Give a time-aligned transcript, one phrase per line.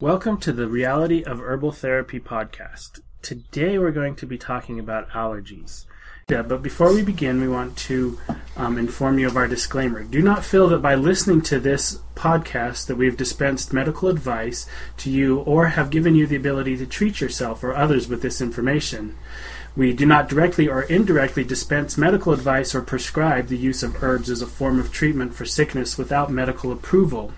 [0.00, 3.00] Welcome to the Reality of Herbal Therapy podcast.
[3.20, 5.84] Today we're going to be talking about allergies.
[6.26, 8.18] Yeah, but before we begin, we want to
[8.56, 10.02] um, inform you of our disclaimer.
[10.02, 15.10] Do not feel that by listening to this podcast that we've dispensed medical advice to
[15.10, 19.18] you or have given you the ability to treat yourself or others with this information.
[19.76, 24.30] We do not directly or indirectly dispense medical advice or prescribe the use of herbs
[24.30, 27.34] as a form of treatment for sickness without medical approval.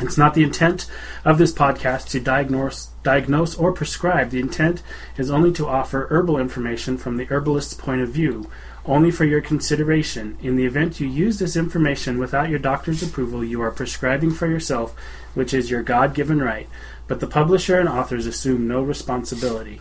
[0.00, 0.86] It's not the intent
[1.24, 4.30] of this podcast to diagnose, diagnose or prescribe.
[4.30, 4.82] The intent
[5.16, 8.48] is only to offer herbal information from the herbalist's point of view,
[8.86, 10.38] only for your consideration.
[10.40, 14.46] In the event you use this information without your doctor's approval, you are prescribing for
[14.46, 14.94] yourself,
[15.34, 16.68] which is your God given right.
[17.08, 19.80] But the publisher and authors assume no responsibility.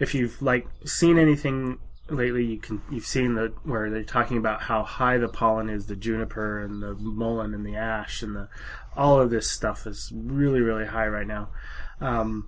[0.00, 1.78] If you've like seen anything
[2.10, 5.86] lately you can you've seen the where they're talking about how high the pollen is
[5.86, 8.48] the juniper and the mullein and the ash and the
[8.96, 11.48] all of this stuff is really really high right now.
[12.00, 12.46] Um,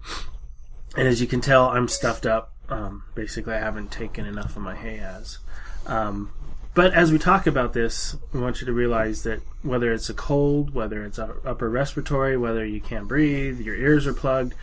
[0.96, 2.52] and as you can tell i'm stuffed up.
[2.68, 5.38] Um, basically i haven't taken enough of my Hay Asz
[5.86, 6.32] um,
[6.74, 10.14] but as we talk about this we want you to realize that whether it's a
[10.14, 14.54] cold whether it's upper respiratory whether you can't breathe your ears are plugged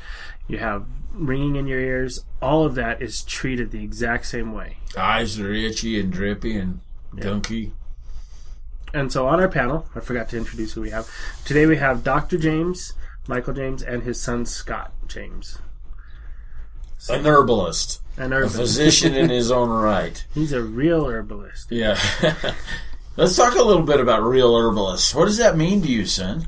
[0.47, 4.77] you have ringing in your ears, all of that is treated the exact same way.
[4.97, 6.81] Eyes are itchy and drippy and
[7.15, 7.71] gunky.
[8.93, 11.09] And so on our panel, I forgot to introduce who we have.
[11.45, 12.37] Today we have Dr.
[12.37, 12.93] James,
[13.27, 15.57] Michael James, and his son Scott James.
[16.99, 18.01] So, An herbalist.
[18.17, 18.55] An herbalist.
[18.55, 20.25] A physician in his own right.
[20.33, 21.71] He's a real herbalist.
[21.71, 21.99] Yeah.
[23.17, 25.13] Let's talk a little bit about real herbalists.
[25.13, 26.47] What does that mean to you, son?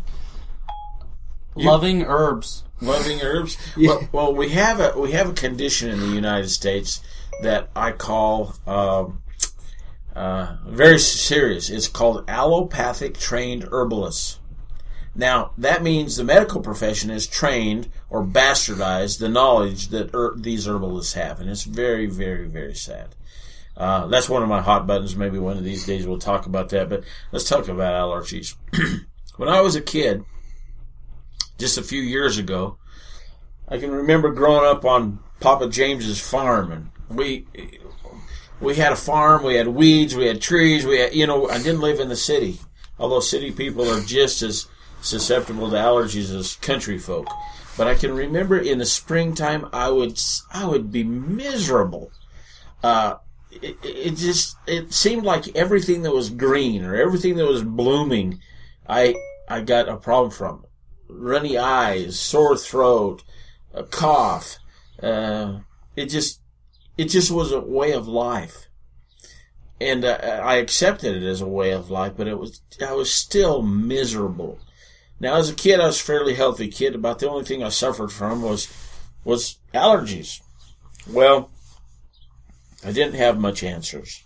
[1.56, 3.58] Loving herbs loving herbs.
[3.78, 3.90] Yeah.
[3.90, 7.02] Well, well, we have a we have a condition in the United States
[7.42, 9.22] that I call um,
[10.16, 11.70] uh, very serious.
[11.70, 14.40] It's called allopathic trained herbalists.
[15.14, 20.67] Now that means the medical profession has trained or bastardized the knowledge that er- these
[20.67, 23.16] herbalists have, and it's very, very, very sad.
[23.78, 25.16] Uh, that's one of my hot buttons.
[25.16, 26.89] Maybe one of these days we'll talk about that.
[26.89, 28.55] But let's talk about allergies.
[29.36, 30.23] when I was a kid,
[31.58, 32.77] just a few years ago.
[33.67, 37.45] I can remember growing up on Papa James's farm, and we
[38.60, 39.43] we had a farm.
[39.43, 40.16] We had weeds.
[40.16, 40.86] We had trees.
[40.86, 42.60] We had, you know, I didn't live in the city,
[42.99, 44.67] although city people are just as
[45.02, 47.27] susceptible to allergies as country folk.
[47.77, 50.20] But I can remember in the springtime, I would
[50.54, 52.11] I would be miserable.
[52.83, 53.16] Uh,
[53.52, 58.39] it, it just it seemed like everything that was green or everything that was blooming,
[58.87, 59.16] I
[59.49, 60.66] I got a problem from
[61.08, 63.23] runny eyes, sore throat,
[63.73, 64.58] a cough.
[65.02, 65.60] Uh,
[65.95, 66.42] it just,
[66.98, 68.67] it just was a way of life.
[69.80, 73.11] And uh, I accepted it as a way of life, but it was, I was
[73.11, 74.60] still miserable.
[75.20, 76.95] Now, as a kid, I was a fairly healthy kid.
[76.95, 78.72] About the only thing I suffered from was,
[79.23, 80.42] was allergies.
[81.10, 81.52] Well,
[82.86, 84.23] I didn't have much answers.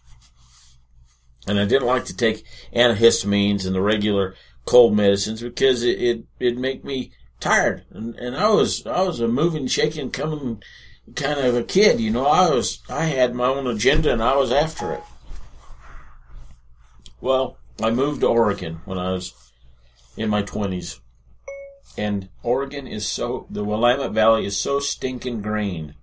[1.47, 4.35] And I didn't like to take antihistamines and the regular
[4.69, 9.19] cold medicines because it it it make me tired, and and I was I was
[9.19, 10.61] a moving, shaking, coming
[11.15, 12.27] kind of a kid, you know.
[12.27, 15.01] I was I had my own agenda and I was after it.
[17.19, 19.33] Well, I moved to Oregon when I was
[20.15, 21.01] in my twenties,
[21.97, 25.95] and Oregon is so the Willamette Valley is so stinking green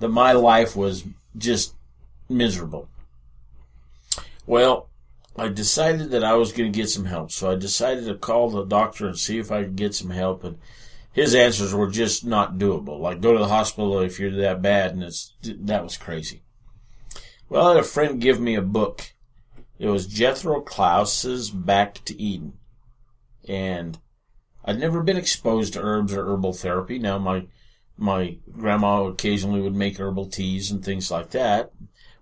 [0.00, 1.04] that my life was
[1.38, 1.76] just
[2.28, 2.88] miserable.
[4.46, 4.88] Well,
[5.38, 7.30] I decided that I was going to get some help.
[7.30, 10.44] So I decided to call the doctor and see if I could get some help.
[10.44, 10.58] And
[11.12, 13.00] his answers were just not doable.
[13.00, 16.42] Like go to the hospital if you're that bad, and it's that was crazy.
[17.48, 19.14] Well, I had a friend give me a book.
[19.78, 22.54] It was Jethro Kloss's Back to Eden,
[23.48, 23.98] and
[24.64, 26.98] I'd never been exposed to herbs or herbal therapy.
[26.98, 27.46] Now my
[27.96, 31.72] my grandma occasionally would make herbal teas and things like that.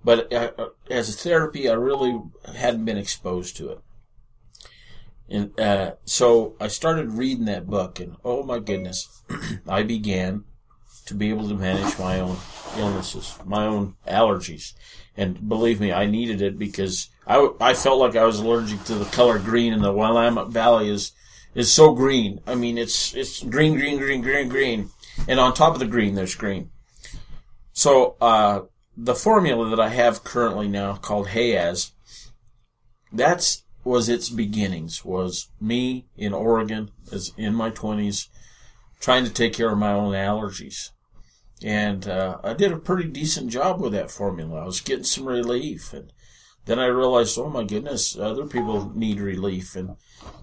[0.04, 2.20] But uh, uh, as a therapy, I really
[2.54, 3.80] hadn't been exposed to it.
[5.28, 9.22] And uh, so I started reading that book, and oh my goodness,
[9.68, 10.44] I began
[11.06, 12.36] to be able to manage my own
[12.76, 14.74] illnesses, my own allergies.
[15.16, 18.94] And believe me, I needed it because I, I felt like I was allergic to
[18.94, 21.12] the color green, and the Willamette Valley is
[21.54, 22.40] is so green.
[22.46, 24.90] I mean, it's it's green, green, green, green, green,
[25.26, 26.70] and on top of the green, there's green.
[27.72, 28.62] So uh,
[28.96, 31.92] the formula that I have currently now called Hay Asz,
[33.12, 35.04] that's was its beginnings.
[35.04, 38.28] Was me in Oregon, as in my twenties,
[39.00, 40.90] trying to take care of my own allergies,
[41.62, 44.62] and uh, I did a pretty decent job with that formula.
[44.62, 46.12] I was getting some relief, and
[46.64, 49.96] then I realized, oh my goodness, other people need relief, and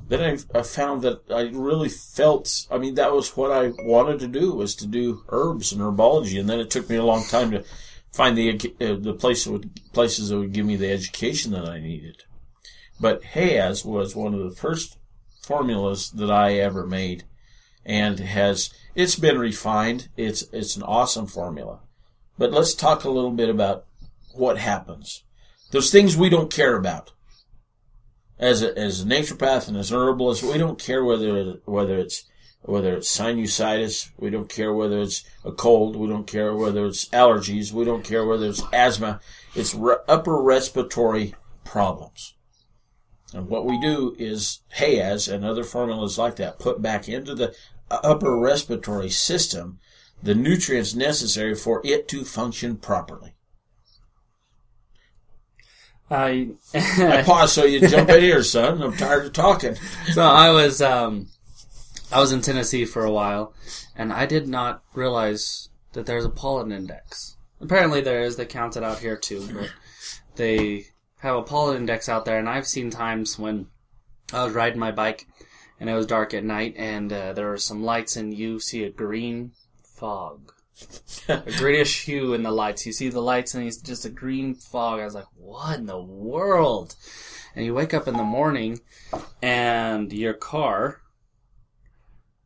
[0.07, 0.21] then
[0.53, 2.67] I, I found that I really felt.
[2.69, 6.39] I mean, that was what I wanted to do was to do herbs and herbology,
[6.39, 7.63] and then it took me a long time to
[8.11, 11.79] find the uh, the place would, places that would give me the education that I
[11.79, 12.23] needed.
[12.99, 14.97] But Hay Asz was one of the first
[15.41, 17.23] formulas that I ever made,
[17.85, 20.09] and has it's been refined.
[20.17, 21.79] It's it's an awesome formula.
[22.37, 23.85] But let's talk a little bit about
[24.33, 25.23] what happens.
[25.71, 27.11] Those things we don't care about
[28.41, 32.25] as a, as a naturopath and as an herbalist, we don't care whether whether it's
[32.63, 37.05] whether it's sinusitis, we don't care whether it's a cold, we don't care whether it's
[37.09, 39.19] allergies, we don't care whether it's asthma.
[39.55, 42.35] It's re- upper respiratory problems.
[43.33, 47.33] And what we do is Hay Asz and other formulas like that put back into
[47.33, 47.55] the
[47.89, 49.79] upper respiratory system
[50.23, 53.33] the nutrients necessary for it to function properly.
[56.09, 58.81] I I pause so you jump in here, son.
[58.81, 59.75] I'm tired of talking.
[60.13, 61.27] so I was um,
[62.11, 63.53] I was in Tennessee for a while,
[63.95, 67.37] and I did not realize that there's a pollen index.
[67.59, 68.35] Apparently there is.
[68.35, 69.71] They count it out here too, but
[70.35, 70.87] they
[71.17, 73.67] have a pollen index out there, and I've seen times when
[74.33, 75.27] I was riding my bike
[75.79, 78.83] and it was dark at night, and uh, there were some lights, and you see
[78.83, 79.53] a green
[79.83, 80.53] fog
[81.27, 82.85] a greenish hue in the lights.
[82.85, 84.99] You see the lights and it's just a green fog.
[84.99, 86.95] I was like, what in the world?
[87.55, 88.79] And you wake up in the morning
[89.41, 91.00] and your car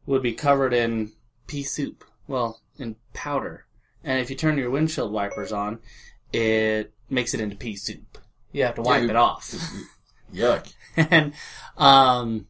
[0.06, 1.14] would be covered in
[1.48, 2.04] pea soup.
[2.28, 3.66] Well, in powder.
[4.04, 5.80] And if you turn your windshield wipers on,
[6.32, 8.18] it makes it into pea soup.
[8.52, 9.54] You have to wipe it off.
[10.34, 10.74] Yuck.
[10.96, 11.34] and
[11.78, 12.48] um,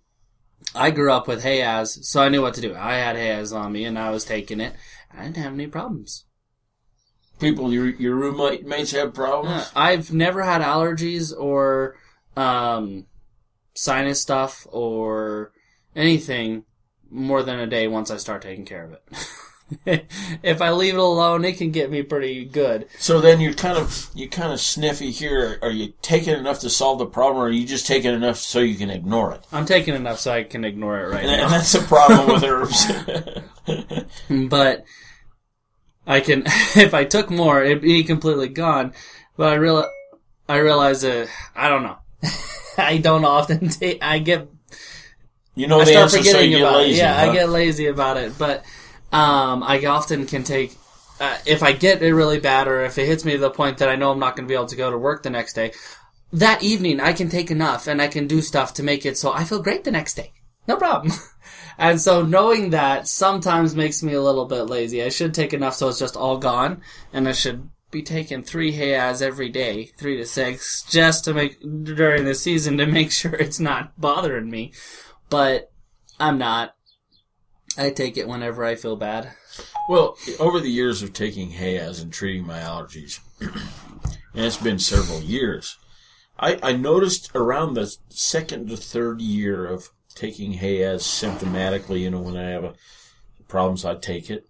[0.73, 2.75] I grew up with Hay Asz, so I knew what to do.
[2.75, 4.73] I had Hay Asz on me, and I was taking it.
[5.15, 6.25] I didn't have any problems.
[7.39, 9.63] People, your your roommates have problems.
[9.63, 11.97] Uh, I've never had allergies or
[12.37, 13.07] um,
[13.73, 15.51] sinus stuff or
[15.95, 16.63] anything
[17.09, 19.03] more than a day once I start taking care of it.
[20.43, 22.87] if I leave it alone, it can get me pretty good.
[22.99, 25.57] So then you're kind of you kind of sniffy here.
[25.61, 28.59] Are you taking enough to solve the problem, or are you just taking enough so
[28.59, 29.43] you can ignore it?
[29.51, 31.43] I'm taking enough so I can ignore it right And now.
[31.45, 32.43] And that's a problem with
[34.27, 34.49] herbs.
[34.49, 34.85] but
[36.05, 36.43] I can
[36.75, 38.93] if I took more, it'd be completely gone.
[39.35, 39.89] But I real
[40.47, 41.97] I realize that I don't know.
[42.77, 44.03] I don't often take.
[44.03, 44.47] I get
[45.55, 46.99] you know I start answer, so forgetting get about lazy.
[46.99, 47.03] it.
[47.03, 47.31] Yeah, huh?
[47.31, 48.37] I get lazy about it.
[48.37, 48.65] But
[49.11, 50.75] um, I often can take.
[51.19, 53.77] Uh, if I get it really bad, or if it hits me to the point
[53.77, 55.53] that I know I'm not going to be able to go to work the next
[55.53, 55.71] day,
[56.33, 59.31] that evening I can take enough and I can do stuff to make it so
[59.31, 60.33] I feel great the next day.
[60.67, 61.13] No problem.
[61.77, 65.03] and so knowing that sometimes makes me a little bit lazy.
[65.03, 66.81] I should take enough so it's just all gone,
[67.13, 71.33] and I should be taking three Hay Asz every day, three to six, just to
[71.33, 74.73] make during the season to make sure it's not bothering me.
[75.29, 75.71] But
[76.19, 76.75] I'm not.
[77.77, 79.31] I take it whenever I feel bad.
[79.89, 84.79] Well, over the years of taking Hay Asz and treating my allergies, and it's been
[84.79, 85.77] several years,
[86.39, 92.09] I, I noticed around the second to third year of taking Hay Asz symptomatically, you
[92.09, 92.73] know, when I have a,
[93.47, 94.47] problems, I take it.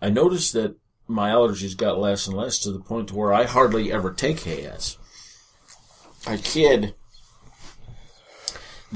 [0.00, 0.76] I noticed that
[1.06, 4.66] my allergies got less and less to the point where I hardly ever take Hay
[4.66, 4.98] Asz.
[6.26, 6.94] I kid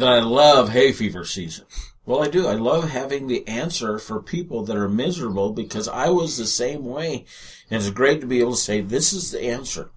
[0.01, 1.67] that I love hay fever season.
[2.05, 2.49] Well, I do.
[2.49, 6.85] I love having the answer for people that are miserable because I was the same
[6.85, 7.25] way.
[7.71, 9.91] And it's great to be able to say, this is the answer.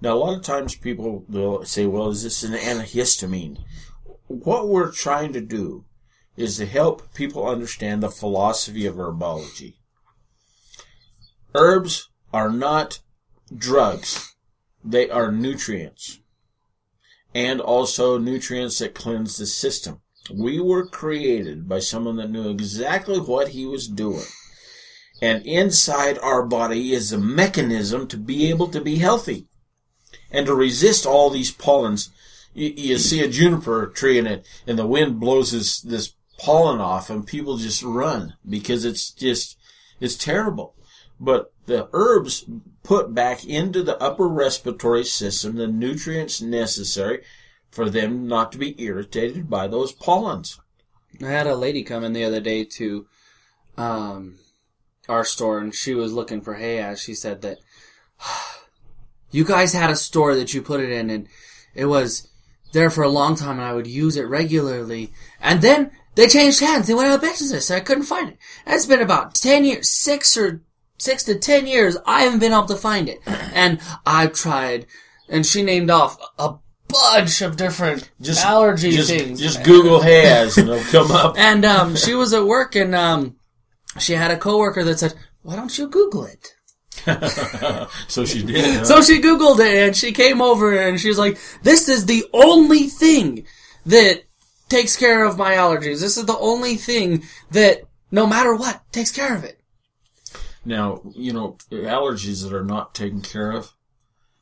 [0.00, 3.64] Now, a lot of times people will say, well, is this an antihistamine?
[4.26, 5.84] What we're trying to do
[6.36, 9.76] is to help people understand the philosophy of herbology.
[11.54, 12.98] Herbs are not
[13.56, 14.34] drugs.
[14.84, 16.20] They are nutrients.
[17.34, 20.00] And also nutrients that cleanse the system.
[20.32, 24.24] We were created by someone that knew exactly what he was doing.
[25.20, 29.46] And inside our body is a mechanism to be able to be healthy
[30.30, 32.10] and to resist all these pollens.
[32.52, 36.80] You, you see a juniper tree in it and the wind blows this, this pollen
[36.80, 39.58] off and people just run because it's just,
[40.00, 40.74] it's terrible.
[41.24, 42.44] But the herbs
[42.82, 47.22] put back into the upper respiratory system the nutrients necessary
[47.70, 50.60] for them not to be irritated by those pollens.
[51.22, 53.06] I had a lady come in the other day to
[53.76, 54.38] um,
[55.08, 57.00] our store, and she was looking for Hay Asz.
[57.00, 57.58] She said that
[59.30, 61.28] you guys had a store that you put it in, and
[61.74, 62.28] it was
[62.72, 65.12] there for a long time, and I would use it regularly.
[65.40, 67.70] And then they changed hands; they went out of business.
[67.70, 68.38] I couldn't find it.
[68.66, 70.62] It's been about ten years, six or
[70.98, 71.96] six to ten years.
[72.06, 74.86] I haven't been able to find it, and I've tried.
[75.28, 76.56] And she named off a
[76.88, 78.10] bunch of different
[78.44, 79.40] allergy just, things.
[79.40, 81.36] Just Google has and it'll come up.
[81.38, 83.36] And um, she was at work, and um,
[83.98, 86.54] she had a coworker that said, "Why don't you Google it?"
[88.08, 88.64] so she did.
[88.64, 88.84] huh?
[88.84, 92.24] So she Googled it, and she came over, and she was like, "This is the
[92.32, 93.46] only thing
[93.86, 94.22] that
[94.68, 96.00] takes care of my allergies.
[96.00, 99.60] This is the only thing that, no matter what, takes care of it."
[100.64, 103.72] Now, you know, allergies that are not taken care of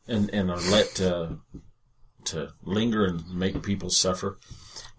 [0.06, 1.38] and, and are let to,
[2.24, 4.38] to linger and make people suffer,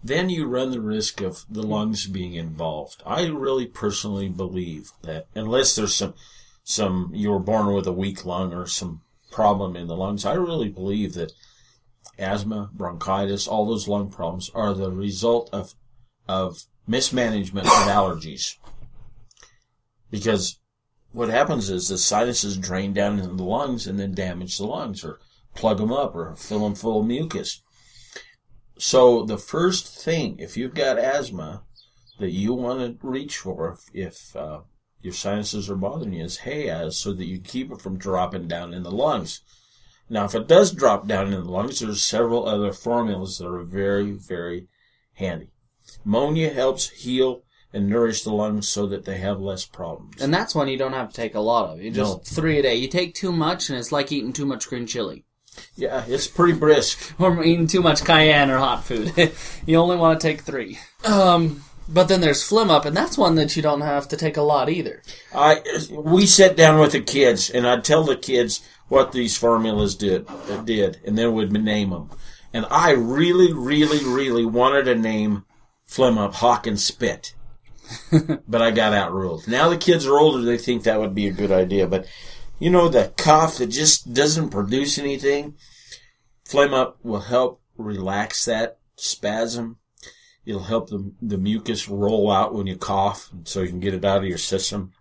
[0.02, 3.02] then you run the risk of the lungs being involved.
[3.06, 6.14] I really personally believe that unless there's some,
[6.62, 9.00] some, you were born with a weak lung or some
[9.32, 11.32] problem in the lungs, I really believe that
[12.18, 15.74] asthma, bronchitis, all those lung problems are the result of,
[16.28, 18.56] of mismanagement of allergies.
[20.10, 20.58] Because
[21.14, 25.04] what happens is the sinuses drain down into the lungs and then damage the lungs
[25.04, 25.20] or
[25.54, 27.62] plug them up or fill them full of mucus.
[28.78, 31.62] So the first thing, if you've got asthma,
[32.18, 34.60] that you want to reach for if uh,
[35.00, 38.48] your sinuses are bothering you is Hay Asz so that you keep it from dropping
[38.48, 39.40] down in the lungs.
[40.08, 43.62] Now, if it does drop down in the lungs, there's several other formulas that are
[43.62, 44.68] very, very
[45.14, 45.50] handy.
[46.04, 47.42] Monia helps heal
[47.74, 50.22] and nourish the lungs so that they have less problems.
[50.22, 51.82] And that's one you don't have to take a lot of.
[51.82, 52.22] You just No.
[52.24, 52.76] three a day.
[52.76, 55.24] You take too much, and it's like eating too much green chili
[55.76, 57.14] Yeah, it's pretty brisk.
[57.20, 59.12] or eating too much cayenne or hot food.
[59.66, 60.78] you only want to take three.
[61.04, 64.36] Um, but then there's Flem Up, and that's one that you don't have to take
[64.36, 65.02] a lot either.
[65.34, 69.94] I we sat down with the kids, and I'd tell the kids what these formulas
[69.94, 72.10] did uh, did, and then we'd name them.
[72.52, 75.44] And I really, really, really wanted to name
[75.84, 77.34] Flem Up Hawk and Spit,
[78.48, 79.46] but I got outruled.
[79.48, 81.86] Now the kids are older; they think that would be a good idea.
[81.86, 82.06] But
[82.58, 85.54] you know, the cough that just doesn't produce anything,
[86.44, 89.78] Flem Up will help relax that spasm.
[90.46, 94.04] It'll help the, the mucus roll out when you cough so you can get it
[94.04, 94.92] out of your system.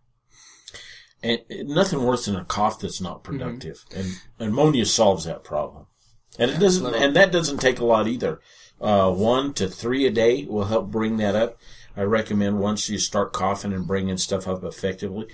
[1.21, 3.85] And nothing worse than a cough that's not productive.
[3.95, 5.87] And ammonia solves that problem.
[6.39, 8.41] And it doesn't, and that doesn't take a lot either.
[8.81, 11.57] Uh, one to three a day will help bring that up.
[11.95, 15.27] I recommend once you start coughing and bringing stuff up effectively,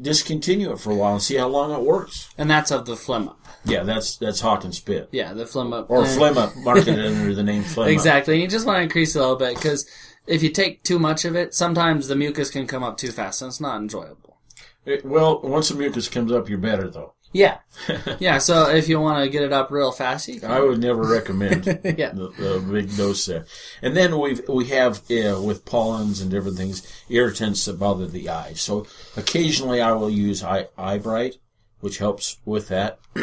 [0.00, 2.28] discontinue it for a while and see how long it works.
[2.38, 3.38] And that's of the phlegm Up.
[3.64, 5.08] Yeah, that's, that's hawk and spit.
[5.12, 5.90] Yeah, the phlegm Up.
[5.90, 7.92] Or phlegm up, marketed under the name phlegm up.
[7.92, 8.40] Exactly.
[8.40, 9.88] You just want to increase a little bit because
[10.26, 13.42] if you take too much of it, sometimes the mucus can come up too fast,
[13.42, 14.38] and it's not enjoyable.
[14.86, 17.14] It- well, once the mucus comes up, you're better though.
[17.32, 17.58] Yeah,
[18.18, 18.38] yeah.
[18.38, 20.50] So if you want to get it up real fast, you can.
[20.50, 22.10] I would never recommend Yeah.
[22.10, 23.46] the, the big dose there.
[23.82, 28.28] And then we we have uh, with pollens and different things irritants that bother the
[28.28, 28.60] eyes.
[28.60, 31.36] So occasionally I will use eye, I Brite,
[31.80, 32.98] which helps with that.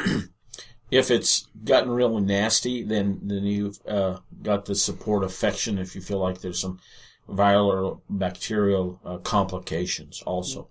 [0.89, 5.77] if it's gotten really nasty, then then you've uh, got the support affection.
[5.77, 6.79] If you feel like there's some
[7.27, 10.69] viral or bacterial uh, complications, also.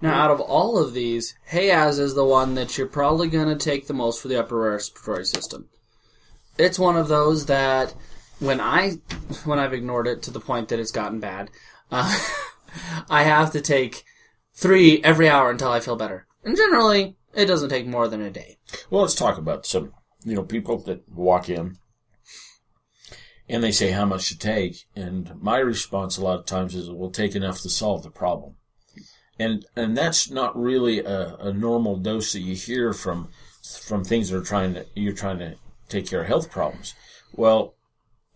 [0.00, 3.48] Now, out of all of these, Hay Asz is the one that you're probably going
[3.48, 5.68] to take the most for the upper respiratory system.
[6.56, 7.94] It's one of those that
[8.38, 8.98] when I
[9.44, 11.50] when I've ignored it to the point that it's gotten bad,
[11.90, 12.16] uh,
[13.10, 14.04] I have to take
[14.54, 16.26] three every hour until I feel better.
[16.44, 18.58] And generally, it doesn't take more than a day.
[18.90, 19.92] Well, let's talk about some,
[20.24, 21.78] you know, people that walk in
[23.48, 24.84] and they say how much to take.
[24.94, 28.56] And my response a lot of times is, we'll take enough to solve the problem.
[29.38, 33.28] And, and that's not really a, a normal dose that you hear from,
[33.82, 35.54] from things that are trying to, you're trying to
[35.88, 36.94] take care of health problems.
[37.32, 37.74] Well,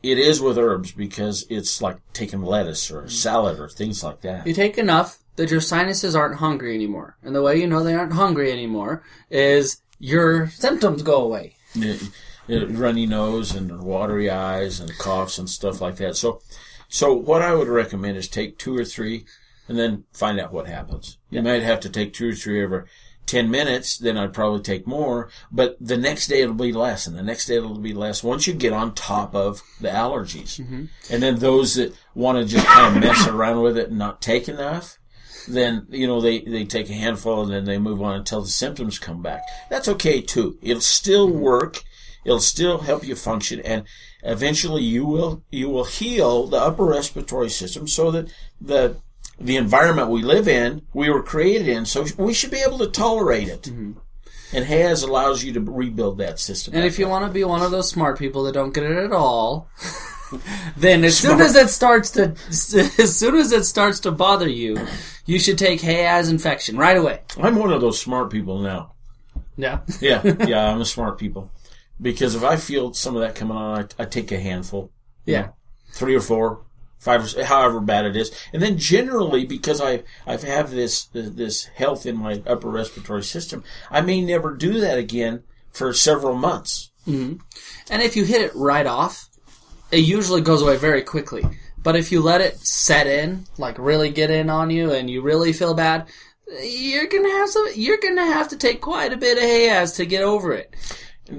[0.03, 4.47] it is with herbs because it's like taking lettuce or salad or things like that.
[4.47, 7.17] You take enough that your sinuses aren't hungry anymore.
[7.23, 11.57] And the way you know they aren't hungry anymore is your symptoms go away.
[11.81, 11.95] uh,
[12.51, 16.17] uh, runny nose and watery eyes and coughs and stuff like that.
[16.17, 16.41] So,
[16.89, 19.25] so what I would recommend is take two or three
[19.69, 21.19] and then find out what happens.
[21.31, 22.87] You might have to take two or three over
[23.27, 27.17] 10 minutes, then I'd probably take more, but the next day it'll be less and
[27.17, 30.61] the next day it'll be less once you get on top of the allergies.
[30.61, 30.85] Mm-hmm.
[31.11, 34.21] And then those that want to just kind of mess around with it and not
[34.21, 34.99] take enough,
[35.49, 38.49] then you know they they take a handful and then they move on until the
[38.49, 39.43] symptoms come back.
[39.71, 40.59] That's okay too.
[40.63, 41.41] It'll still mm-hmm.
[41.41, 41.83] work.
[42.25, 43.85] It'll still help you function, and
[44.23, 48.97] eventually you will you will heal the upper respiratory system so that the
[49.41, 51.85] the environment we live in we were created in.
[51.87, 53.63] So we should be able to tolerate it.
[53.63, 53.93] Mm-hmm.
[54.55, 56.75] And Has allows you to rebuild that system.
[56.75, 58.97] And if you want to be one of those smart people that don't get it
[58.99, 59.69] at all,
[60.77, 64.77] then as soon as it starts to as soon as it starts to bother you,
[65.25, 67.21] you should take Hay Asz infection right away.
[67.39, 68.93] I'm one of those smart people now.
[69.57, 69.81] Yeah.
[70.01, 71.51] Yeah, yeah, I'm a smart people.
[72.01, 74.91] because if I feel some of that coming on, I, I take a handful,
[75.25, 75.49] Yeah.
[75.93, 76.61] three or four,
[77.03, 82.07] five, or however bad it is, and then generally because I I've this this health
[82.07, 85.43] in my upper respiratory system, I may never do that again
[85.73, 86.93] for several months.
[87.07, 87.39] Mm-hmm.
[87.91, 89.29] And if you hit it right off,
[89.91, 91.45] it usually goes away very quickly.
[91.77, 95.23] But if you let it set in, like really get in on you, and you
[95.23, 96.07] really feel bad,
[96.63, 97.67] you're gonna have some.
[97.75, 100.73] You're gonna have to take quite a bit of Hay Asz to get over it.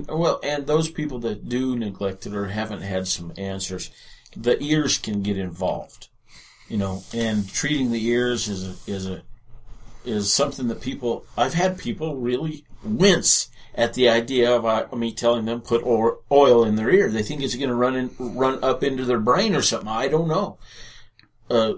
[0.10, 3.92] Well, and those people that do neglect it or haven't had some answers,
[4.36, 6.10] the ears can get involved.
[6.68, 9.22] You know, and treating the ears is a, is a
[10.06, 15.14] is something that people I've had people really wince at the idea of uh, me
[15.14, 17.10] telling them put oil in their ear.
[17.10, 19.90] They think it's going to run in, run up into their brain or something.
[19.90, 20.58] I don't know.
[21.50, 21.76] Uh,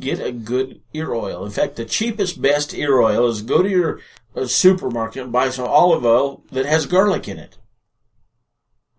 [0.00, 1.44] get a good ear oil.
[1.44, 4.00] In fact, the cheapest, best ear oil is go to your
[4.34, 7.58] uh, supermarket and buy some olive oil that has garlic in it.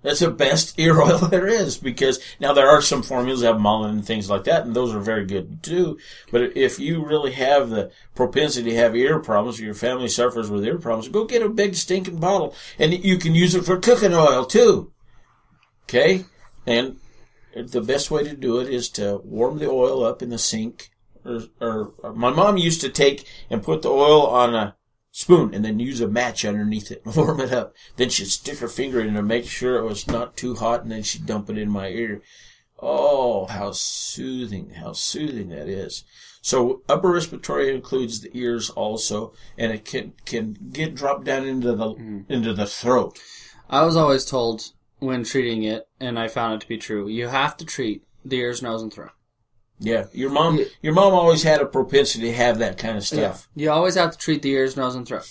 [0.04, 3.62] That's the best ear oil there is because now there are some formulas that have
[3.62, 5.98] mullein and things like that, and those are very good too.
[6.32, 10.50] But if you really have the propensity to have ear problems, or your family suffers
[10.50, 13.80] with ear problems, go get a big stinking bottle, and you can use it for
[13.80, 14.92] cooking oil too.
[15.86, 16.26] Okay,
[16.68, 16.98] and
[17.56, 20.90] the best way to do it is to warm the oil up in the sink.
[21.26, 24.76] Or, or, or my mom used to take and put the oil on a
[25.14, 27.74] spoon and then use a match underneath it and warm it up.
[27.96, 30.92] Then she'd stick her finger in to make sure it was not too hot and
[30.92, 32.22] then she'd dump it in my ear.
[32.80, 36.04] Oh, how soothing, how soothing that is.
[36.42, 41.74] So upper respiratory includes the ears also, and it can, can get dropped down into
[41.74, 42.30] the, mm.
[42.30, 43.18] into the throat.
[43.70, 47.08] I was always told when treating it, and I found it to be true.
[47.08, 49.12] You have to treat the ears, nose, and throat.
[49.84, 53.50] Yeah, your mom, your mom always had a propensity to have that kind of stuff.
[53.56, 55.30] You always have to treat the ears, nose, and throat.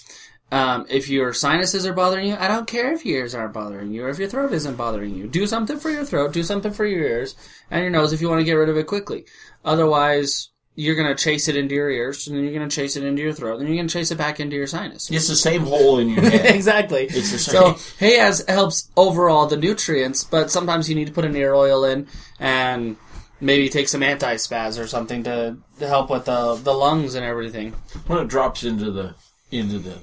[0.52, 3.90] Um, if your sinuses are bothering you, I don't care if your ears aren't bothering
[3.90, 5.26] you or if your throat isn't bothering you.
[5.26, 7.34] Do something for your throat, do something for your ears
[7.70, 9.24] and your nose if you want to get rid of it quickly.
[9.64, 12.96] Otherwise, you're going to chase it into your ears, and then you're going to chase
[12.96, 15.10] it into your throat, then you're going to chase it back into your sinus.
[15.10, 16.54] It's the same hole in your head.
[16.54, 17.04] exactly.
[17.04, 17.54] It's the same.
[17.54, 18.10] So same.
[18.10, 21.84] Hay Asz helps overall the nutrients, but sometimes you need to put an ear oil
[21.84, 22.96] in and
[23.42, 27.72] maybe take some anti-spaz or something to, to help with the the lungs and everything.
[28.06, 29.14] when it drops into the
[29.50, 29.98] into the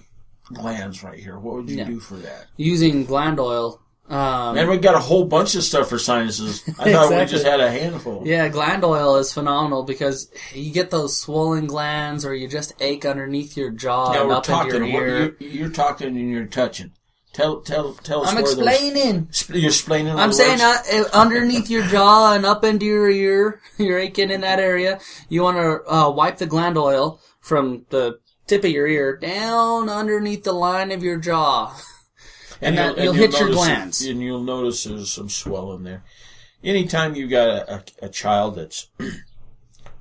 [0.53, 1.85] glands right here, what would you Yeah.
[1.85, 2.45] do for that?
[2.57, 3.81] Using gland oil.
[4.09, 6.63] Um, And we got a whole bunch of stuff for sinuses.
[6.79, 8.23] I thought we just had a handful.
[8.25, 13.05] yeah, gland oil is phenomenal because you get those swollen glands or you just ache
[13.05, 14.73] underneath your jaw Now and we're up talking.
[14.75, 15.35] into your ear.
[15.39, 16.91] You're, you're talking and you're touching.
[17.33, 19.27] Tell tell tell us I'm explaining.
[19.31, 20.13] Sp- You're explaining.
[20.17, 24.41] I'm saying uh, uh, underneath your jaw and up into your ear, you're aching in
[24.41, 24.99] that area.
[25.29, 29.89] You want to uh, wipe the gland oil from the tip of your ear down
[29.89, 31.79] underneath the line of your jaw.
[32.61, 34.01] and that- you'll hit your glands.
[34.05, 36.03] and you'll notice there's some swelling there.
[36.63, 38.87] Anytime you got a, a, a child that's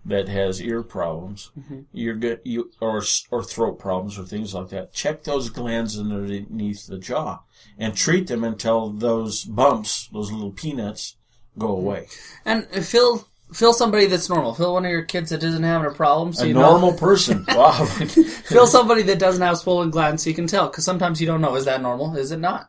[0.09, 1.81] that has ear problems, Mm-hmm.
[1.93, 4.93] you're good, you or or throat problems or things like that.
[4.93, 7.41] Check those glands underneath the jaw
[7.79, 11.17] and treat them until those bumps, those little peanuts,
[11.59, 12.09] go away.
[12.45, 14.53] And feel feel somebody that's normal.
[14.55, 16.33] Feel one of your kids that isn't having a problem.
[16.35, 17.85] So A you know- normal person, wow.
[17.87, 21.41] feel somebody that doesn't have swollen glands so you can tell because sometimes you don't
[21.41, 22.69] know is that normal is it not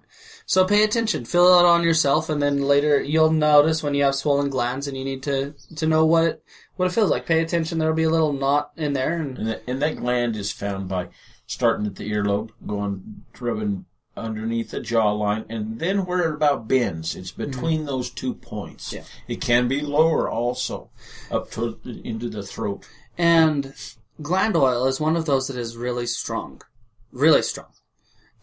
[0.50, 4.16] so pay attention fill it on yourself and then later you'll notice when you have
[4.16, 6.44] swollen glands and you need to to know what it
[6.76, 9.48] what it feels like pay attention there'll be a little knot in there and And
[9.48, 11.10] that, and that gland is found by
[11.46, 13.86] starting at the earlobe, going rubbing
[14.16, 17.16] underneath the jawline, and then where it about bends.
[17.16, 18.92] It's between those two points.
[18.94, 19.04] Yeah.
[19.28, 20.90] It can be lower also,
[21.32, 22.88] up to into the throat.
[23.18, 23.74] and
[24.22, 26.62] gland oil is one of those that is really strong
[27.12, 27.72] really strong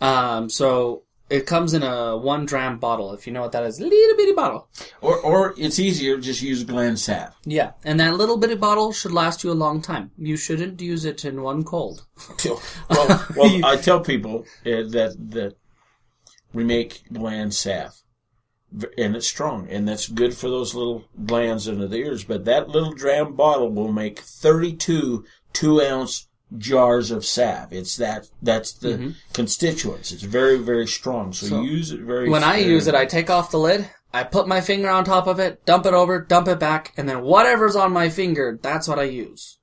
[0.00, 3.80] um so it comes in a one dram bottle if you know what that is
[3.80, 4.68] little bitty bottle
[5.00, 7.34] Or or it's easier just use gland salve.
[7.44, 11.04] yeah and that little bitty bottle should last you a long time you shouldn't use
[11.04, 12.06] it in one cold
[12.90, 15.56] well, well, I tell people uh, that that
[16.52, 18.00] we make gland salve,
[18.96, 22.24] and it's strong, and that's good for those little glands under the ears.
[22.24, 26.25] But that little dram bottle will make thirty-two two ounce
[26.56, 27.72] jars of salve.
[27.72, 30.12] It's that that's the constituents.
[30.12, 31.32] It's very very strong.
[31.32, 32.28] So, So, use it very.
[32.28, 35.26] When I use it, I take off the lid, I put my finger on top
[35.26, 38.88] of it, dump it over, dump it back, and then whatever's on my finger, that's
[38.88, 39.58] what I use.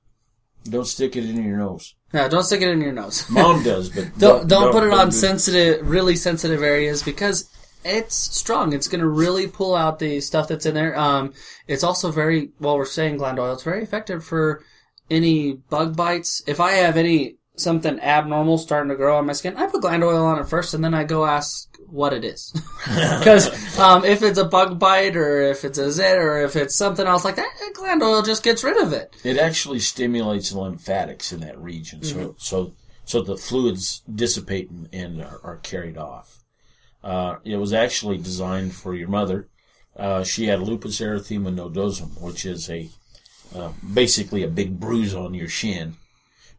[0.68, 1.94] don't stick it in your nose.
[2.12, 3.28] No, don't stick it in your nose.
[3.28, 7.50] Mom does, but don't, don't put it on do- sensitive, really sensitive areas because
[7.84, 8.72] it's strong.
[8.72, 10.96] It's going to really pull out the stuff that's in there.
[10.96, 11.32] Um,
[11.66, 14.62] it's also very, while we're saying gland oil, it's very effective for
[15.10, 16.42] any bug bites.
[16.46, 20.04] If I have any, something abnormal starting to grow on my skin, I put gland
[20.04, 22.52] oil on it first and then I go ask what it is.
[22.84, 26.74] Because um, if it's a bug bite, or if it's a zit, or if it's
[26.74, 29.16] something else like that, gland oil just gets rid of it.
[29.24, 32.30] It actually stimulates the lymphatics in that region, so mm-hmm.
[32.36, 32.74] so
[33.06, 36.44] so the fluids dissipate and, and are, are, carried off.
[37.02, 39.48] Uh, it was actually designed for your mother.
[39.96, 42.90] Uh, she had lupus erythema nodosum, which is a
[43.54, 45.96] uh, basically a big bruise on your shin,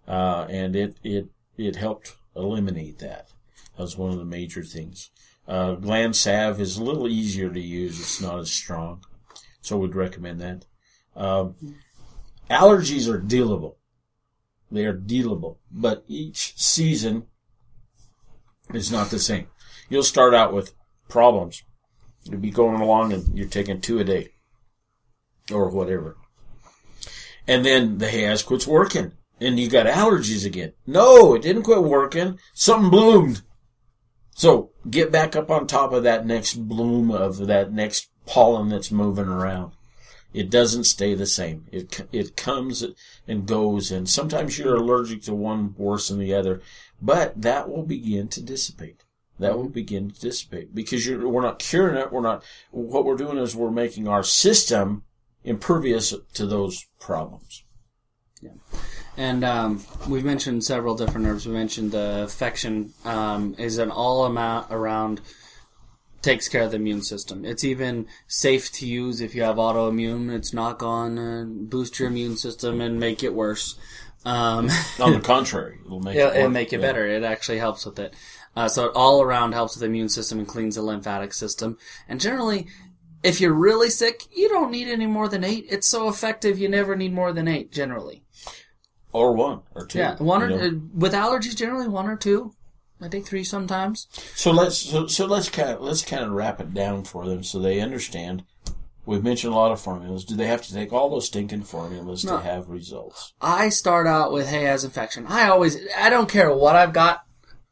[0.08, 3.30] uh, and it it it helped eliminate that.
[3.76, 5.10] That was one of the major things.
[5.48, 8.00] Uh, gland salve is a little easier to use.
[8.00, 9.04] It's not as strong.
[9.62, 10.66] So we'd recommend that.
[11.16, 11.56] Um,
[12.50, 13.76] allergies are dealable.
[14.72, 15.58] They are dealable.
[15.72, 17.28] But each season
[18.74, 19.48] is not the same.
[19.90, 20.74] You'll start out with
[21.10, 21.64] problems.
[22.24, 24.30] You'll be going along and you're taking two a day.
[25.52, 26.18] Or whatever.
[27.48, 29.14] And then the HAZ quits working.
[29.40, 30.74] And you got allergies again.
[30.88, 32.40] No, it didn't quit working.
[32.54, 33.42] Something bloomed.
[34.36, 38.92] So get back up on top of that next bloom of that next pollen that's
[38.92, 39.74] moving around.
[40.34, 41.66] It doesn't stay the same.
[41.72, 42.84] It it comes
[43.28, 46.62] and goes, and sometimes you're allergic to one worse than the other,
[47.02, 49.06] but that will begin to dissipate.
[49.40, 52.12] That will begin to dissipate because we're not curing it.
[52.12, 52.44] We're not.
[52.72, 55.04] What we're doing is we're making our system
[55.46, 57.64] impervious to those problems.
[58.42, 58.52] Yeah.
[59.18, 61.48] And um, we've mentioned several different herbs.
[61.48, 65.22] We mentioned the affection um, is an all amount around
[66.22, 67.46] takes care of the immune system.
[67.46, 70.34] It's even safe to use if you have autoimmune.
[70.34, 73.78] It's not going to boost your immune system and make it worse.
[74.26, 76.88] Um, On the contrary, it'll make it, it'll make it yeah.
[76.88, 77.08] better.
[77.08, 78.16] It actually helps with it.
[78.56, 81.78] Uh, so it all around helps with the immune system and cleans the lymphatic system.
[82.10, 82.68] And generally,
[83.24, 85.66] if you're really sick, you don't need any more than eight.
[85.70, 88.26] It's so effective, you never need more than eight generally
[89.16, 90.00] or one or two.
[90.00, 92.54] Yeah, one or uh, with allergies generally one or two.
[93.02, 94.08] I take three sometimes.
[94.36, 97.44] So let's so, so let's kind of let's kind of wrap it down for them
[97.44, 98.44] so they understand.
[99.06, 100.26] We've mentioned a lot of formulas.
[100.26, 102.38] Do they have to take all those stinking formulas no.
[102.38, 103.34] to have results?
[103.40, 105.28] I start out with HAZ infection.
[105.28, 107.22] I always I don't care what I've got.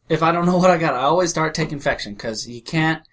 [0.08, 3.03] If I don't know what I got, I always start taking infection because you can't.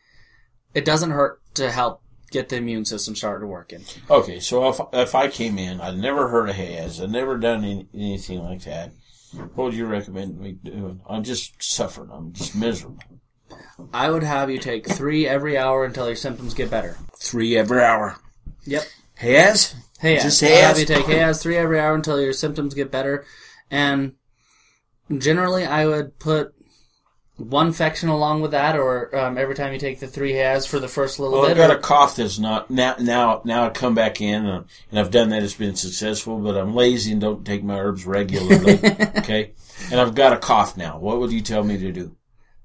[0.73, 3.85] It doesn't hurt to help get the immune system started working.
[4.09, 7.64] Okay, so if if I came in, I'd never heard of HAZ, I'd never done
[7.64, 8.93] any, anything like that.
[9.33, 11.01] What would you recommend me doing?
[11.09, 12.11] I'm just suffering.
[12.12, 12.99] I'm just miserable.
[13.93, 16.97] I would have you take three every hour until your symptoms get better.
[17.19, 18.16] Three every hour.
[18.64, 18.83] Yep.
[19.16, 19.75] HAZ?
[20.01, 20.23] HAZ.
[20.23, 20.51] Just HAZ?
[20.51, 23.25] i have you take HAZ three every hour until your symptoms get better.
[23.71, 24.14] And
[25.19, 26.55] generally, I would put
[27.40, 30.79] one Fection along with that, or um, every time you take the three HAZ for
[30.79, 31.53] the first little well, bit?
[31.53, 31.79] I've got or?
[31.79, 32.96] a cough that's not now.
[33.00, 35.42] Now, now I come back in, and, and I've done that.
[35.42, 38.74] It's been successful, but I'm lazy and don't take my herbs regularly.
[39.18, 39.53] okay,
[39.90, 40.98] and I've got a cough now.
[40.98, 42.16] What would you tell me to do?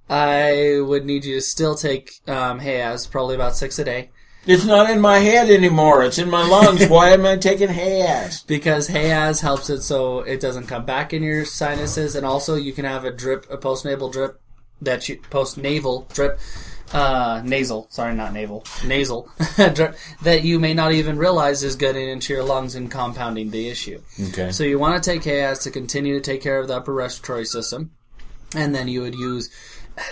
[0.10, 4.12] I would need you to still take um, HAZ, probably about six a day.
[4.48, 6.04] It's not in my head anymore.
[6.04, 6.86] It's in my lungs.
[6.90, 8.44] Why am I taking HAZ?
[8.44, 12.72] Because HAZ helps it so it doesn't come back in your sinuses, and also you
[12.72, 14.40] can have a drip, a postnasal drip
[14.82, 16.40] that you post naval drip,
[16.94, 22.34] uh, nasal, sorry, not naval, nasal that you may not even realize is getting into
[22.34, 24.02] your lungs and compounding the issue.
[24.30, 24.52] Okay.
[24.52, 27.46] So you want to take HAZ to continue to take care of the upper respiratory
[27.46, 27.92] system,
[28.56, 29.50] and then you would use.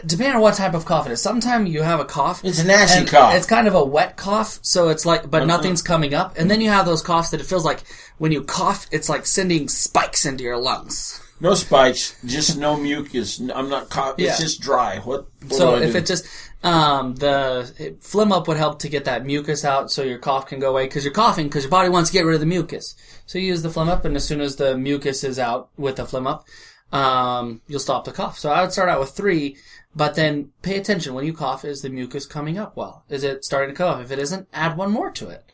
[0.05, 2.43] Depending on what type of cough it is, sometimes you have a cough.
[2.45, 3.35] It's a nasty cough.
[3.35, 5.45] It's kind of a wet cough, so it's like, but uh-huh.
[5.45, 6.37] nothing's coming up.
[6.37, 7.83] And then you have those coughs that it feels like
[8.17, 11.21] when you cough, it's like sending spikes into your lungs.
[11.43, 13.41] No spikes, just no mucus.
[13.53, 14.17] I'm not caught.
[14.17, 14.99] It's just dry.
[14.99, 15.27] What?
[15.41, 15.97] what so if do?
[15.97, 16.25] it just
[16.63, 20.59] um, the phlegm up would help to get that mucus out, so your cough can
[20.59, 22.95] go away because you're coughing because your body wants to get rid of the mucus.
[23.25, 25.97] So you use the phlegm up, and as soon as the mucus is out with
[25.97, 26.47] the phlegm up,
[26.93, 28.39] um, you'll stop the cough.
[28.39, 29.57] So I would start out with three,
[29.93, 31.65] but then pay attention when you cough.
[31.65, 33.03] Is the mucus coming up well?
[33.09, 34.01] Is it starting to come up?
[34.01, 35.51] If it isn't, add one more to it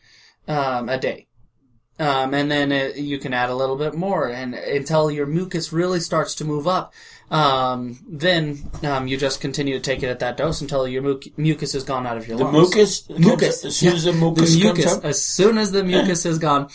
[0.47, 1.28] um, a day.
[1.99, 5.73] Um, and then it, you can add a little bit more, and until your mucus
[5.73, 6.93] really starts to move up,
[7.29, 11.19] um, then um, you just continue to take it at that dose until your mu-
[11.35, 12.57] mucus is gone out of your the lungs.
[12.57, 13.95] mucus, mucus, as soon yeah.
[13.95, 16.69] as the mucus, the mucus as soon as the mucus is gone.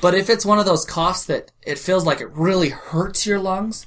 [0.00, 3.38] But if it's one of those coughs that it feels like it really hurts your
[3.38, 3.86] lungs,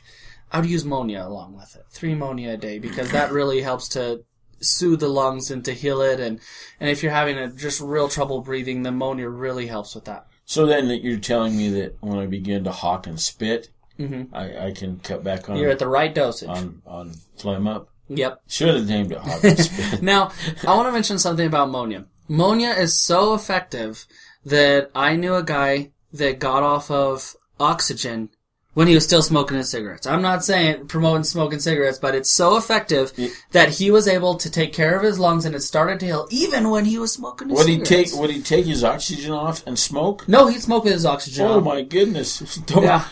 [0.52, 1.86] I would use Monia along with it.
[1.90, 4.24] Three Monia a day because that really helps to
[4.60, 6.20] soothe the lungs and to heal it.
[6.20, 6.40] And,
[6.80, 10.28] and if you're having a just real trouble breathing, the Monia really helps with that.
[10.48, 14.34] So then you're telling me that when I begin to hawk and spit, mm-hmm.
[14.34, 15.58] I, I, can cut back on.
[15.58, 17.90] You're at the right dosage on on phlegm up.
[18.08, 18.44] Yep.
[18.48, 20.02] Should have named it hawk and spit.
[20.02, 20.32] now
[20.66, 22.06] I want to mention something about Monia.
[22.30, 24.06] Monia is so effective
[24.46, 28.30] that I knew a guy that got off of oxygen
[28.78, 30.06] when he was still smoking his cigarettes.
[30.06, 33.12] I'm not saying promoting smoking cigarettes, but it's so effective
[33.50, 36.28] that he was able to take care of his lungs and it started to heal
[36.30, 39.66] even when he was smoking his Would he take Would he take his oxygen off
[39.66, 40.28] and smoke?
[40.28, 41.64] No, he'd smoke with his oxygen Oh on.
[41.64, 42.38] my goodness!
[42.68, 43.04] Don't- Yeah.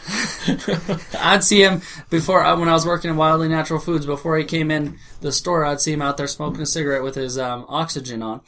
[1.20, 4.06] I'd see him before uh, when I was working in Wildly Natural Foods.
[4.06, 7.16] Before he came in the store, I'd see him out there smoking a cigarette with
[7.16, 8.42] his um, oxygen on.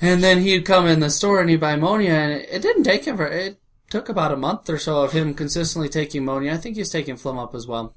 [0.00, 2.84] And then he'd come in the store and he'd buy Monia, and it, it didn't
[2.84, 3.58] take him for it
[3.90, 6.54] took about a month or so of him consistently taking Monia.
[6.54, 7.94] I think he was taking Flem up as well.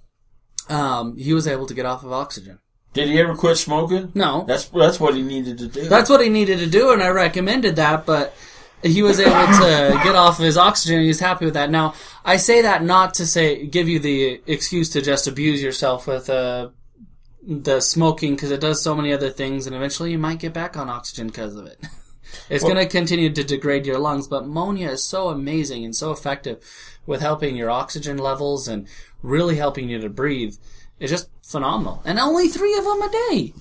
[0.70, 2.60] Um, he was able to get off of oxygen.
[2.94, 4.12] Did he ever quit smoking?
[4.16, 5.88] No, That's that's what he needed to do.
[5.88, 8.34] that's what he needed to do, and I recommended that, but
[8.82, 11.70] he was able to get off of his oxygen and he's happy with that.
[11.70, 16.08] Now, I say that not to say, give you the excuse to just abuse yourself
[16.08, 16.70] with, uh,
[17.46, 20.78] the smoking because it does so many other things and eventually you might get back
[20.78, 21.80] on oxygen because of it.
[22.50, 25.96] It's Well- going to continue to degrade your lungs, but Monia is so amazing and
[25.96, 26.58] so effective
[27.06, 28.88] with helping your oxygen levels and
[29.22, 30.56] really helping you to breathe.
[31.00, 32.02] It's just phenomenal.
[32.06, 33.54] And only three of them a day.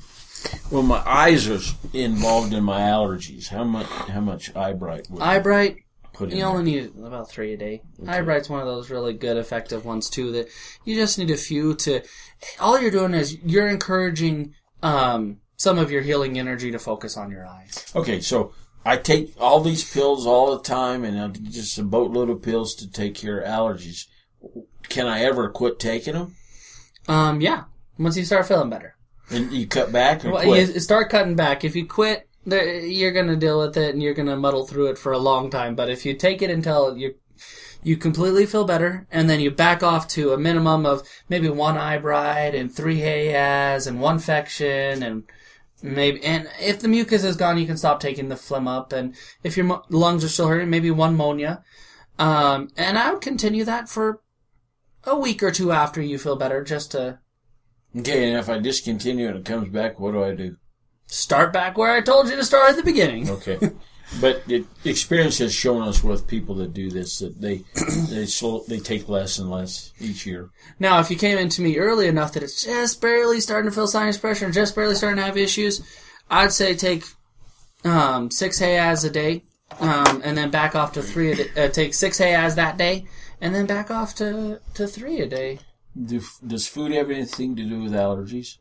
[0.70, 1.58] well, my eyes are
[1.92, 3.48] involved in my allergies.
[3.48, 5.78] How much How much I Brite would I Brite,
[6.12, 6.52] put in You there?
[6.52, 7.82] only need about three a day.
[8.06, 10.30] I Brite's one of those really good, effective ones too.
[10.32, 10.48] That
[10.84, 12.02] you just need a few to.
[12.60, 17.30] All you're doing is you're encouraging um, some of your healing energy to focus on
[17.30, 17.84] your eyes.
[17.94, 18.52] Okay, so
[18.86, 22.74] I take all these pills all the time, and I just a boatload of pills
[22.76, 24.06] to take care of allergies.
[24.88, 26.36] Can I ever quit taking them?
[27.08, 27.64] Um, yeah,
[27.98, 28.94] once you start feeling better,
[29.30, 30.74] And you cut back or well, quit?
[30.74, 31.64] you start cutting back.
[31.64, 35.12] If you quit, you're gonna deal with it and you're gonna muddle through it for
[35.12, 35.74] a long time.
[35.74, 37.14] But if you take it until you
[37.82, 41.76] you completely feel better, and then you back off to a minimum of maybe one
[41.76, 45.24] I Brite and three Hay Asz and one Fection and
[45.82, 49.14] maybe and if the mucus is gone, you can stop taking the phlegm up, and
[49.42, 51.62] if your mo- lungs are still hurting, maybe one Monia.
[52.18, 54.20] Um, and I would continue that for
[55.04, 57.20] a week or two after you feel better, just to
[57.96, 60.56] okay, and if I discontinue and it comes back, what do I do?
[61.08, 63.28] start back where I told you to start at the beginning.
[63.28, 63.58] Okay.
[64.20, 67.64] But it, experience has shown us with people that do this that they
[68.08, 70.50] they slow, they take less and less each year.
[70.78, 73.86] Now, if you came into me early enough that it's just barely starting to feel
[73.86, 75.82] sinus pressure and just barely starting to have issues,
[76.30, 77.04] I'd say take
[77.84, 79.44] um, six Hay Asz a day,
[79.78, 81.32] um, and then back off to three.
[81.32, 83.06] A day, uh, take six Hay Asz that day,
[83.40, 85.58] and then back off to, to three a day.
[86.00, 88.58] Do, does food have anything to do with allergies?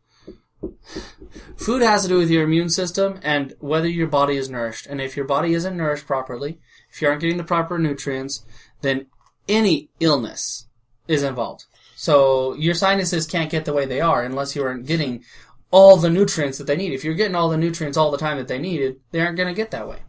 [1.57, 4.87] Food has to do with your immune system and whether your body is nourished.
[4.87, 6.59] And if your body isn't nourished properly,
[6.91, 8.45] if you aren't getting the proper nutrients,
[8.81, 9.07] then
[9.47, 10.67] any illness
[11.07, 11.65] is involved.
[11.95, 15.23] So your sinuses can't get the way they are unless you aren't getting
[15.71, 16.93] all the nutrients that they need.
[16.93, 19.53] If you're getting all the nutrients all the time that they needed, they aren't going
[19.53, 19.99] to get that way.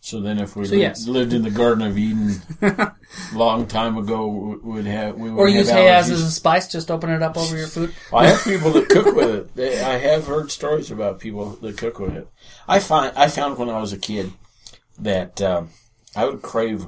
[0.00, 1.06] So then, if we So, lived, yes.
[1.06, 2.42] lived in the Garden of Eden
[3.34, 5.70] long time ago, we would have we would Or have use.
[5.70, 7.94] Hay Asz as a spice, just open it up over your food.
[8.12, 9.54] I have people that cook with it.
[9.54, 12.28] They, I have heard stories about people that cook with it.
[12.68, 14.32] I find I found when I was a kid
[14.98, 15.70] that um,
[16.16, 16.86] I would crave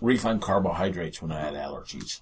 [0.00, 2.20] refined carbohydrates when I had allergies,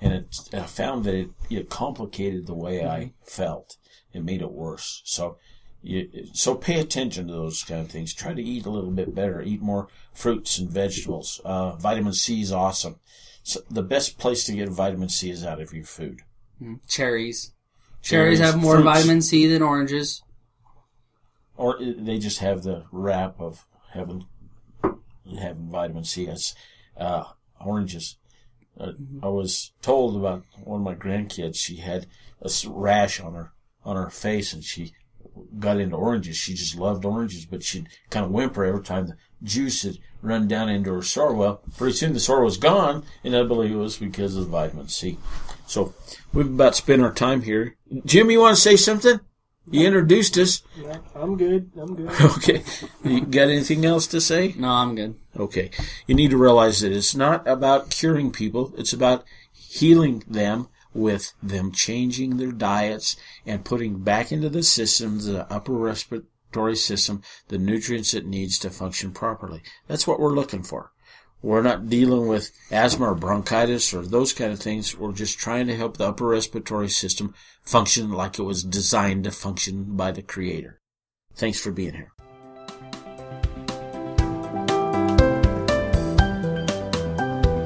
[0.00, 3.76] and it, I found that it, it complicated the way I felt.
[4.12, 5.00] It made it worse.
[5.04, 5.38] So.
[5.82, 8.14] You, so pay attention to those kind of things.
[8.14, 9.42] Try to eat a little bit better.
[9.42, 11.40] Eat more fruits and vegetables.
[11.44, 12.96] Uh, vitamin C is awesome.
[13.42, 16.20] So the best place to get vitamin C is out of your food.
[16.88, 17.52] Cherries.
[18.00, 18.84] Cherries, Cherries have more fruits.
[18.84, 20.22] vitamin C than oranges.
[21.56, 24.26] or they just have the rap of having
[25.38, 26.54] having vitamin C as
[26.96, 27.24] uh,
[27.64, 28.16] oranges.
[28.78, 28.92] Uh,
[29.22, 31.56] I was told about one of my grandkids.
[31.56, 32.06] She had
[32.40, 33.52] a rash on her
[33.84, 34.92] on her face, and she
[35.58, 36.36] got into oranges.
[36.36, 40.48] She just loved oranges, but she'd kind of whimper every time the juice had run
[40.48, 41.34] down into her sore.
[41.34, 44.50] Well, pretty soon the sore was gone, and I believe it was because of the
[44.50, 45.18] vitamin C.
[45.66, 45.94] So
[46.32, 47.76] we've about spent our time here.
[48.04, 49.20] Jim, you want to say something?
[49.70, 50.62] You introduced us.
[50.76, 51.70] Yeah, I'm good.
[51.76, 52.10] I'm good.
[52.36, 52.64] Okay.
[53.04, 54.54] You got anything else to say?
[54.58, 55.14] No, I'm good.
[55.38, 55.70] Okay.
[56.06, 58.72] You need to realize that it's not about curing people.
[58.76, 65.18] It's about healing them with them changing their diets and putting back into the system,
[65.18, 69.62] the upper respiratory system, the nutrients it needs to function properly.
[69.88, 70.92] That's what we're looking for.
[71.42, 74.96] We're not dealing with asthma or bronchitis or those kind of things.
[74.96, 79.32] We're just trying to help the upper respiratory system function like it was designed to
[79.32, 80.80] function by the creator.
[81.34, 82.12] Thanks for being here.